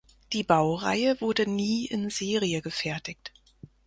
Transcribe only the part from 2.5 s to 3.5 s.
gefertigt.